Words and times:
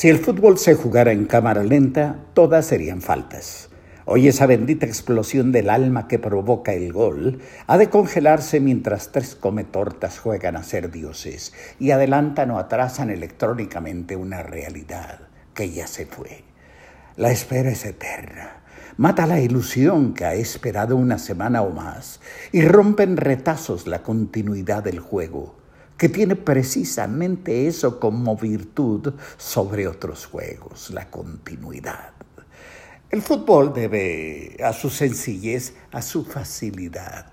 Si 0.00 0.08
el 0.08 0.18
fútbol 0.18 0.56
se 0.56 0.74
jugara 0.76 1.12
en 1.12 1.26
cámara 1.26 1.62
lenta, 1.62 2.24
todas 2.32 2.64
serían 2.64 3.02
faltas. 3.02 3.68
Hoy 4.06 4.28
esa 4.28 4.46
bendita 4.46 4.86
explosión 4.86 5.52
del 5.52 5.68
alma 5.68 6.08
que 6.08 6.18
provoca 6.18 6.72
el 6.72 6.90
gol 6.90 7.42
ha 7.66 7.76
de 7.76 7.90
congelarse 7.90 8.60
mientras 8.60 9.12
tres 9.12 9.34
cometortas 9.34 10.18
juegan 10.18 10.56
a 10.56 10.62
ser 10.62 10.90
dioses 10.90 11.52
y 11.78 11.90
adelantan 11.90 12.50
o 12.50 12.58
atrasan 12.58 13.10
electrónicamente 13.10 14.16
una 14.16 14.42
realidad 14.42 15.20
que 15.52 15.70
ya 15.70 15.86
se 15.86 16.06
fue. 16.06 16.44
La 17.16 17.30
espera 17.30 17.68
es 17.68 17.84
eterna. 17.84 18.62
Mata 18.96 19.26
la 19.26 19.42
ilusión 19.42 20.14
que 20.14 20.24
ha 20.24 20.32
esperado 20.32 20.96
una 20.96 21.18
semana 21.18 21.60
o 21.60 21.72
más 21.72 22.22
y 22.52 22.62
rompe 22.62 23.02
en 23.02 23.18
retazos 23.18 23.86
la 23.86 24.02
continuidad 24.02 24.82
del 24.82 24.98
juego 24.98 25.59
que 26.00 26.08
tiene 26.08 26.34
precisamente 26.34 27.66
eso 27.66 28.00
como 28.00 28.34
virtud 28.34 29.12
sobre 29.36 29.86
otros 29.86 30.24
juegos, 30.24 30.88
la 30.92 31.10
continuidad. 31.10 32.12
El 33.10 33.20
fútbol 33.20 33.74
debe 33.74 34.56
a 34.64 34.72
su 34.72 34.88
sencillez, 34.88 35.74
a 35.92 36.00
su 36.00 36.24
facilidad, 36.24 37.26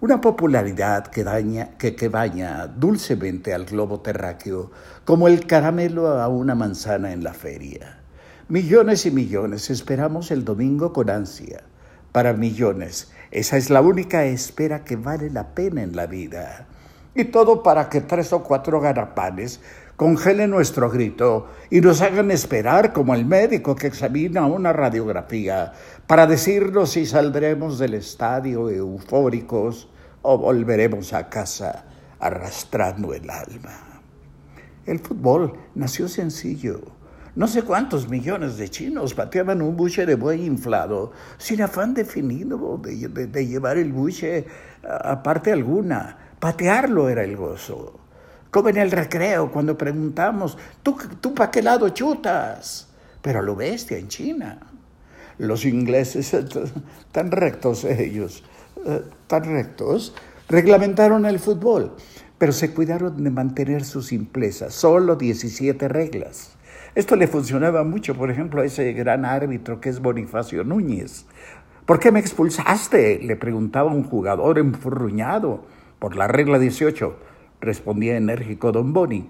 una 0.00 0.22
popularidad 0.22 1.08
que, 1.08 1.24
daña, 1.24 1.76
que, 1.76 2.08
baña 2.08 2.66
dulcemente 2.68 3.52
al 3.52 3.66
globo 3.66 4.00
terráqueo 4.00 4.70
como 5.04 5.28
el 5.28 5.46
caramelo 5.46 6.08
a 6.08 6.26
una 6.28 6.54
manzana 6.54 7.12
en 7.12 7.22
la 7.22 7.34
feria. 7.34 7.98
Millones 8.48 9.04
y 9.04 9.10
millones 9.10 9.68
esperamos 9.68 10.30
el 10.30 10.42
domingo 10.42 10.94
con 10.94 11.10
ansia. 11.10 11.64
Para 12.12 12.32
millones, 12.32 13.10
esa 13.30 13.58
es 13.58 13.68
la 13.68 13.82
única 13.82 14.24
espera 14.24 14.84
que 14.84 14.96
vale 14.96 15.28
la 15.28 15.54
pena 15.54 15.82
en 15.82 15.94
la 15.94 16.06
vida. 16.06 16.66
Y 17.16 17.24
todo 17.24 17.62
para 17.62 17.88
que 17.88 18.02
tres 18.02 18.32
o 18.34 18.42
cuatro 18.42 18.78
garapanes 18.78 19.60
congelen 19.96 20.50
nuestro 20.50 20.90
grito 20.90 21.48
y 21.70 21.80
nos 21.80 22.02
hagan 22.02 22.30
esperar 22.30 22.92
como 22.92 23.14
el 23.14 23.24
médico 23.24 23.74
que 23.74 23.86
examina 23.86 24.44
una 24.46 24.74
radiografía 24.74 25.72
para 26.06 26.26
decirnos 26.26 26.90
si 26.90 27.06
saldremos 27.06 27.78
del 27.78 27.94
estadio 27.94 28.68
eufóricos 28.68 29.88
o 30.20 30.36
volveremos 30.36 31.14
a 31.14 31.30
casa 31.30 31.86
arrastrando 32.20 33.14
el 33.14 33.30
alma. 33.30 34.02
El 34.84 34.98
fútbol 34.98 35.54
nació 35.74 36.08
sencillo. 36.08 36.82
No 37.34 37.48
sé 37.48 37.62
cuántos 37.62 38.08
millones 38.08 38.58
de 38.58 38.68
chinos 38.68 39.14
pateaban 39.14 39.62
un 39.62 39.74
buche 39.74 40.04
de 40.04 40.16
buey 40.16 40.44
inflado 40.44 41.12
sin 41.38 41.62
afán 41.62 41.94
definido 41.94 42.78
de, 42.82 43.08
de 43.08 43.46
llevar 43.46 43.78
el 43.78 43.92
buche 43.92 44.46
a 44.82 45.22
parte 45.22 45.52
alguna 45.52 46.25
Patearlo 46.40 47.08
era 47.08 47.24
el 47.24 47.36
gozo. 47.36 47.98
Como 48.50 48.68
en 48.68 48.76
el 48.76 48.90
recreo, 48.90 49.50
cuando 49.50 49.76
preguntamos, 49.76 50.56
¿tú, 50.82 50.96
tú 51.20 51.34
para 51.34 51.50
qué 51.50 51.62
lado 51.62 51.88
chutas? 51.90 52.88
Pero 53.22 53.42
lo 53.42 53.56
bestia 53.56 53.98
en 53.98 54.08
China. 54.08 54.58
Los 55.38 55.64
ingleses, 55.64 56.34
tan 57.12 57.30
rectos 57.30 57.84
ellos, 57.84 58.44
eh, 58.86 59.02
tan 59.26 59.44
rectos, 59.44 60.14
reglamentaron 60.48 61.26
el 61.26 61.38
fútbol, 61.38 61.96
pero 62.38 62.52
se 62.52 62.72
cuidaron 62.72 63.22
de 63.22 63.30
mantener 63.30 63.84
su 63.84 64.02
simpleza, 64.02 64.70
solo 64.70 65.16
17 65.16 65.88
reglas. 65.88 66.56
Esto 66.94 67.16
le 67.16 67.28
funcionaba 67.28 67.84
mucho, 67.84 68.14
por 68.14 68.30
ejemplo, 68.30 68.62
a 68.62 68.64
ese 68.64 68.92
gran 68.94 69.26
árbitro 69.26 69.80
que 69.80 69.90
es 69.90 70.00
Bonifacio 70.00 70.64
Núñez. 70.64 71.26
¿Por 71.84 72.00
qué 72.00 72.10
me 72.10 72.20
expulsaste? 72.20 73.18
le 73.18 73.36
preguntaba 73.36 73.92
un 73.92 74.02
jugador 74.02 74.58
enfurruñado. 74.58 75.64
Por 75.98 76.16
la 76.16 76.28
regla 76.28 76.58
18, 76.58 77.16
respondía 77.60 78.16
enérgico 78.16 78.72
don 78.72 78.92
Boni, 78.92 79.28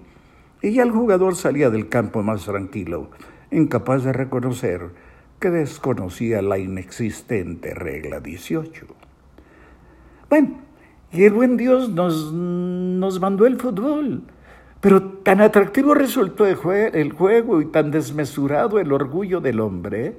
y 0.61 0.73
ya 0.73 0.83
el 0.83 0.91
jugador 0.91 1.35
salía 1.35 1.69
del 1.69 1.87
campo 1.87 2.23
más 2.23 2.45
tranquilo, 2.45 3.09
incapaz 3.51 4.03
de 4.03 4.13
reconocer 4.13 4.89
que 5.39 5.49
desconocía 5.49 6.41
la 6.41 6.57
inexistente 6.57 7.73
regla 7.73 8.19
18. 8.19 8.85
Bueno, 10.29 10.59
y 11.11 11.23
el 11.23 11.33
buen 11.33 11.57
Dios 11.57 11.89
nos, 11.89 12.33
nos 12.33 13.19
mandó 13.19 13.45
el 13.45 13.57
fútbol. 13.57 14.23
Pero 14.81 15.01
tan 15.03 15.41
atractivo 15.41 15.93
resultó 15.93 16.45
el, 16.45 16.57
el, 16.93 17.11
juego 17.13 17.61
y 17.61 17.65
tan 17.65 17.89
desmesurado 17.91 18.79
el 18.79 18.91
orgullo 18.91 19.41
del 19.41 19.59
hombre 19.59 20.17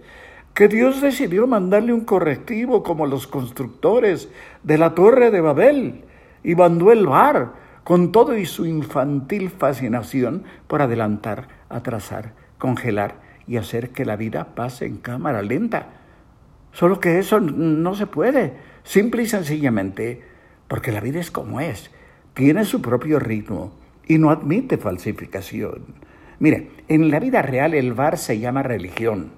que 0.55 0.67
Dios 0.67 1.01
decidió 1.01 1.47
mandarle 1.47 1.93
un 1.93 2.05
correctivo 2.05 2.83
como 2.83 3.07
los 3.07 3.29
constructores 3.29 4.29
de 4.65 4.79
la 4.79 4.95
Torre 4.95 5.31
de 5.31 5.41
Babel 5.41 6.05
y 6.43 6.55
mandó 6.55 6.93
el 6.93 7.07
bar 7.07 7.53
con 7.85 8.13
todo 8.13 8.37
y 8.37 8.45
su 8.45 8.67
infantil 8.67 9.51
fascinación 9.51 10.45
por 10.67 10.83
adelantar, 10.83 11.49
atrasar, 11.69 12.35
congelar 12.59 13.15
y 13.47 13.57
hacer 13.57 13.91
que 13.91 14.05
la 14.05 14.17
vida 14.17 14.55
pase 14.55 14.87
en 14.87 14.99
cámara 14.99 15.43
lenta. 15.43 15.89
Solo 16.73 17.01
que 17.01 17.19
eso 17.19 17.41
no 17.41 17.95
se 17.95 18.07
puede, 18.07 18.55
simple 18.83 19.23
y 19.23 19.27
sencillamente, 19.27 20.23
porque 20.69 20.93
la 20.93 21.01
vida 21.01 21.19
es 21.19 21.31
como 21.31 21.61
es, 21.61 21.91
tiene 22.35 22.65
su 22.65 22.83
propio 22.83 23.19
ritmo 23.19 23.73
y 24.07 24.19
no 24.19 24.31
admite 24.31 24.77
falsificación. 24.77 25.95
Mire, 26.39 26.71
en 26.89 27.11
la 27.11 27.19
vida 27.19 27.43
real 27.43 27.75
el 27.75 27.95
bar 27.95 28.19
se 28.19 28.39
llama 28.39 28.63
religión 28.63 29.33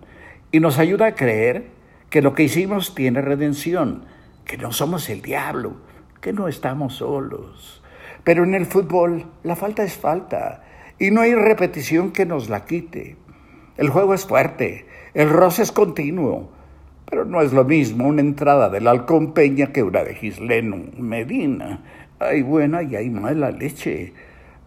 y 0.53 0.61
nos 0.61 0.79
ayuda 0.79 1.07
a 1.07 1.15
creer 1.15 1.69
que 2.11 2.21
lo 2.21 2.35
que 2.35 2.43
hicimos 2.43 2.95
tiene 2.95 3.23
redención, 3.23 4.05
que 4.45 4.59
no 4.59 4.73
somos 4.73 5.09
el 5.09 5.23
diablo, 5.23 5.77
que 6.21 6.33
no 6.33 6.49
estamos 6.49 6.97
solos. 6.97 7.83
Pero 8.25 8.45
en 8.45 8.55
el 8.55 8.67
fútbol 8.67 9.27
la 9.43 9.57
falta 9.57 9.83
es 9.83 9.97
falta 9.97 10.63
y 10.99 11.11
no 11.11 11.23
hay 11.23 11.35
repetición 11.35 12.13
que 12.13 12.27
nos 12.27 12.49
la 12.49 12.65
quite. 12.65 13.17
El 13.77 13.89
juego 13.89 14.15
es 14.15 14.27
fuerte, 14.27 14.87
el 15.15 15.31
roce 15.31 15.63
es 15.63 15.73
continuo, 15.73 16.51
pero 17.09 17.25
no 17.25 17.41
es 17.41 17.53
lo 17.53 17.65
mismo 17.65 18.07
una 18.07 18.21
entrada 18.21 18.69
del 18.69 18.87
Halcón 18.87 19.33
Peña 19.33 19.73
que 19.73 19.83
una 19.83 20.05
de 20.05 20.15
Gisleno 20.15 20.77
Medina. 20.99 21.83
Hay 22.19 22.43
buena 22.43 22.83
y 22.83 22.97
hay 22.97 23.09
mala 23.09 23.51
leche. 23.51 24.13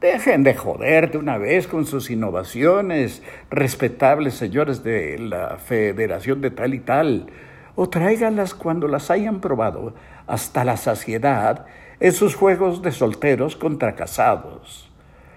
Dejen 0.01 0.43
de 0.43 0.55
joder 0.55 1.11
de 1.11 1.19
una 1.19 1.37
vez 1.37 1.67
con 1.67 1.85
sus 1.85 2.09
innovaciones, 2.09 3.21
respetables 3.49 4.33
señores 4.33 4.83
de 4.83 5.17
la 5.19 5.57
Federación 5.57 6.41
de 6.41 6.51
tal 6.51 6.73
y 6.73 6.79
tal 6.79 7.27
o 7.75 7.89
tráiganlas 7.89 8.53
cuando 8.53 8.87
las 8.87 9.09
hayan 9.09 9.39
probado 9.39 9.93
hasta 10.27 10.63
la 10.63 10.77
saciedad 10.77 11.65
en 11.99 12.11
sus 12.11 12.35
juegos 12.35 12.81
de 12.81 12.91
solteros 12.91 13.55
contra 13.55 13.95
casados. 13.95 14.89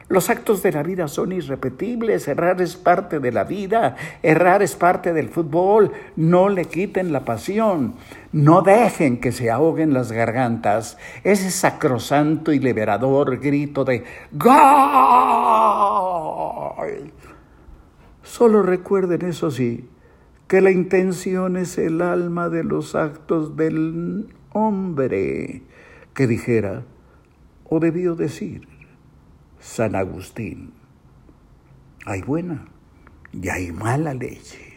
Los 0.09 0.31
actos 0.31 0.63
de 0.63 0.71
la 0.71 0.85
vida 0.85 1.09
son 1.09 1.33
irrepetibles, 1.33 2.29
errar 2.29 2.61
es 2.61 2.77
parte 2.77 3.19
de 3.19 3.33
la 3.33 3.43
vida, 3.43 3.97
errar 4.23 4.63
es 4.63 4.77
parte 4.77 5.13
del 5.13 5.31
fútbol, 5.31 5.91
no 6.15 6.49
le 6.49 6.67
quiten 6.67 7.13
la 7.13 7.25
pasión, 7.25 7.97
no 8.31 8.63
dejen 8.63 9.19
que 9.21 9.33
se 9.33 9.51
ahoguen 9.51 9.93
las 9.93 10.13
gargantas. 10.13 10.97
Ese 11.25 11.51
sacrosanto 11.51 12.53
y 12.53 12.61
liberador 12.61 13.41
grito 13.41 13.85
de 13.85 14.05
¡Gol! 14.31 14.53
Solo 18.23 18.63
recuerden 18.63 19.23
eso 19.23 19.51
sí, 19.51 19.89
que 20.49 20.61
la 20.61 20.71
intención 20.71 21.57
es 21.57 21.77
el 21.79 22.03
alma 22.03 22.49
de 22.49 22.63
los 22.63 22.95
actos 22.95 23.57
del 23.57 24.29
hombre, 24.53 25.63
que 26.15 26.27
dijera, 26.27 26.85
o 27.65 27.81
debió 27.81 28.15
decir, 28.15 28.69
San 29.59 29.97
Agustín, 29.97 30.73
hay 32.05 32.23
buena 32.23 32.69
y 33.33 33.49
hay 33.49 33.73
mala 33.73 34.15
leche. 34.15 34.76